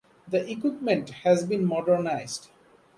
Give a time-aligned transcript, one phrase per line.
[0.27, 2.49] The equipment has been modernized.